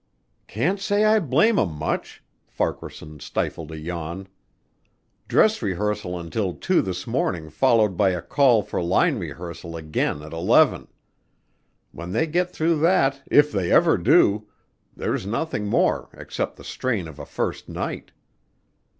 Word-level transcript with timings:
"Can't 0.47 0.79
say 0.79 1.05
I 1.05 1.19
blame 1.19 1.59
'em 1.59 1.73
much," 1.73 2.23
Farquaharson 2.47 3.19
stifled 3.19 3.71
a 3.71 3.77
yawn. 3.77 4.27
"Dress 5.27 5.61
Rehearsal 5.61 6.19
until 6.19 6.55
two 6.55 6.81
this 6.81 7.05
morning 7.05 7.51
followed 7.51 7.97
by 7.97 8.09
a 8.09 8.21
call 8.23 8.63
for 8.63 8.81
line 8.81 9.19
rehearsal 9.19 9.77
again 9.77 10.23
at 10.23 10.33
eleven. 10.33 10.87
When 11.91 12.13
they 12.13 12.25
get 12.25 12.49
through 12.49 12.79
that, 12.79 13.21
if 13.27 13.51
they 13.51 13.71
ever 13.71 13.95
do, 13.95 14.47
there's 14.97 15.27
nothing 15.27 15.67
more 15.67 16.09
except 16.13 16.55
the 16.55 16.63
strain 16.63 17.07
of 17.07 17.19
a 17.19 17.25
first 17.27 17.69
night." 17.69 18.11